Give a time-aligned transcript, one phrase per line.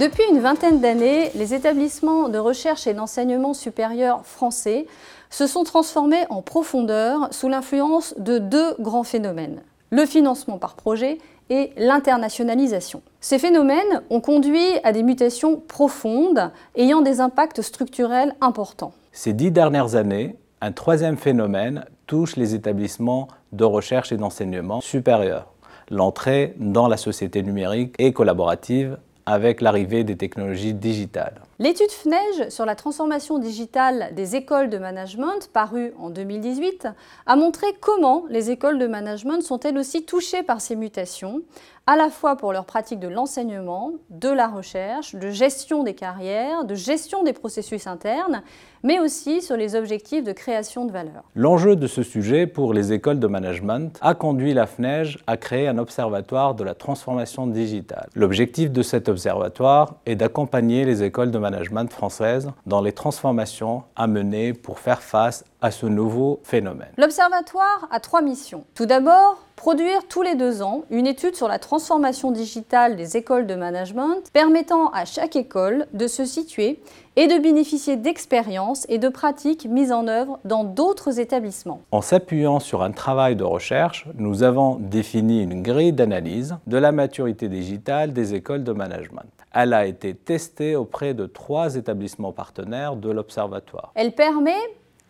[0.00, 4.86] Depuis une vingtaine d'années, les établissements de recherche et d'enseignement supérieur français
[5.28, 9.60] se sont transformés en profondeur sous l'influence de deux grands phénomènes,
[9.90, 11.18] le financement par projet
[11.50, 13.02] et l'internationalisation.
[13.20, 18.94] Ces phénomènes ont conduit à des mutations profondes ayant des impacts structurels importants.
[19.12, 25.52] Ces dix dernières années, un troisième phénomène touche les établissements de recherche et d'enseignement supérieur,
[25.90, 28.96] l'entrée dans la société numérique et collaborative
[29.30, 31.40] avec l'arrivée des technologies digitales.
[31.62, 36.88] L'étude FNEJ sur la transformation digitale des écoles de management, parue en 2018,
[37.26, 41.42] a montré comment les écoles de management sont elles aussi touchées par ces mutations,
[41.86, 46.64] à la fois pour leur pratique de l'enseignement, de la recherche, de gestion des carrières,
[46.64, 48.42] de gestion des processus internes,
[48.82, 51.24] mais aussi sur les objectifs de création de valeur.
[51.34, 55.68] L'enjeu de ce sujet pour les écoles de management a conduit la FNEJ à créer
[55.68, 58.08] un observatoire de la transformation digitale.
[58.14, 63.82] L'objectif de cet observatoire est d'accompagner les écoles de management management française dans les transformations
[63.96, 66.88] à mener pour faire face à ce nouveau phénomène.
[66.96, 68.64] L'Observatoire a trois missions.
[68.74, 73.46] Tout d'abord, produire tous les deux ans une étude sur la transformation digitale des écoles
[73.46, 76.80] de management permettant à chaque école de se situer
[77.16, 81.82] et de bénéficier d'expériences et de pratiques mises en œuvre dans d'autres établissements.
[81.90, 86.92] En s'appuyant sur un travail de recherche, nous avons défini une grille d'analyse de la
[86.92, 89.39] maturité digitale des écoles de management.
[89.52, 93.92] Elle a été testée auprès de trois établissements partenaires de l'Observatoire.
[93.94, 94.60] Elle permet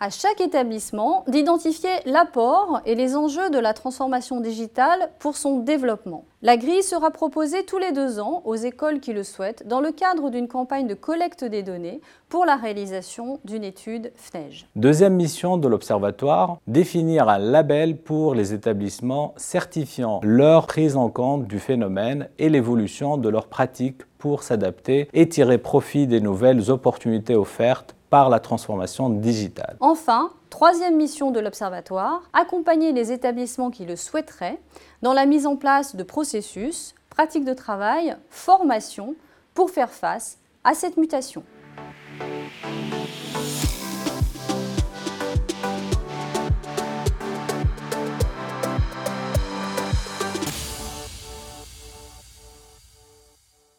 [0.02, 6.24] à chaque établissement d'identifier l'apport et les enjeux de la transformation digitale pour son développement.
[6.40, 9.92] La grille sera proposée tous les deux ans aux écoles qui le souhaitent dans le
[9.92, 14.66] cadre d'une campagne de collecte des données pour la réalisation d'une étude FNEJ.
[14.74, 21.46] Deuxième mission de l'Observatoire, définir un label pour les établissements certifiant leur prise en compte
[21.46, 27.36] du phénomène et l'évolution de leurs pratiques pour s'adapter et tirer profit des nouvelles opportunités
[27.36, 29.76] offertes par la transformation digitale.
[29.80, 34.60] Enfin, troisième mission de l'Observatoire, accompagner les établissements qui le souhaiteraient
[35.00, 39.14] dans la mise en place de processus, pratiques de travail, formation
[39.54, 41.44] pour faire face à cette mutation.